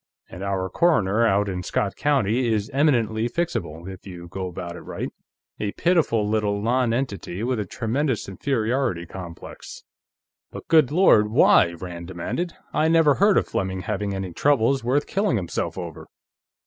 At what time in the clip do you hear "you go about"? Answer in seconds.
4.07-4.75